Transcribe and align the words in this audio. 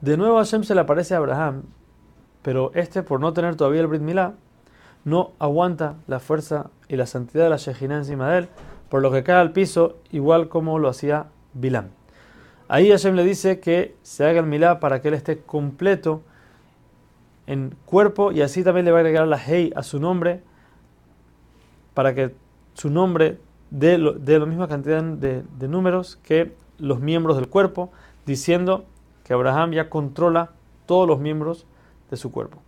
De 0.00 0.16
nuevo 0.16 0.38
Hashem 0.38 0.64
se 0.64 0.74
le 0.74 0.80
aparece 0.80 1.14
a 1.14 1.18
Abraham, 1.18 1.64
pero 2.42 2.72
este, 2.74 3.02
por 3.02 3.20
no 3.20 3.34
tener 3.34 3.56
todavía 3.56 3.82
el 3.82 3.86
Brit 3.86 4.00
Milá, 4.00 4.32
no 5.04 5.32
aguanta 5.38 5.96
la 6.06 6.20
fuerza 6.20 6.70
y 6.88 6.96
la 6.96 7.04
santidad 7.06 7.44
de 7.44 7.50
la 7.50 7.56
Shejina 7.58 7.98
encima 7.98 8.30
de 8.30 8.38
él, 8.38 8.48
por 8.88 9.02
lo 9.02 9.10
que 9.12 9.22
cae 9.22 9.36
al 9.36 9.52
piso, 9.52 9.98
igual 10.10 10.48
como 10.48 10.78
lo 10.78 10.88
hacía 10.88 11.26
Bilam. 11.52 11.88
Ahí 12.68 12.90
Hashem 12.90 13.14
le 13.14 13.24
dice 13.24 13.60
que 13.60 13.94
se 14.02 14.24
haga 14.24 14.40
el 14.40 14.46
Milá 14.46 14.80
para 14.80 15.02
que 15.02 15.08
él 15.08 15.14
esté 15.14 15.38
completo 15.38 16.22
en 17.46 17.74
cuerpo 17.84 18.32
y 18.32 18.40
así 18.40 18.64
también 18.64 18.86
le 18.86 18.92
va 18.92 18.98
a 18.98 19.00
agregar 19.00 19.26
la 19.26 19.36
Hei 19.36 19.70
a 19.76 19.82
su 19.82 20.00
nombre 20.00 20.42
para 21.92 22.14
que 22.14 22.34
su 22.72 22.88
nombre 22.88 23.38
dé, 23.70 23.98
la 23.98 24.46
misma 24.46 24.66
cantidad 24.66 25.02
de, 25.02 25.42
de 25.58 25.68
números 25.68 26.18
que 26.22 26.54
los 26.78 27.00
miembros 27.00 27.36
del 27.36 27.48
cuerpo, 27.48 27.90
diciendo 28.24 28.86
que 29.30 29.34
Abraham 29.34 29.70
ya 29.70 29.88
controla 29.88 30.50
todos 30.86 31.06
los 31.06 31.20
miembros 31.20 31.64
de 32.10 32.16
su 32.16 32.32
cuerpo. 32.32 32.62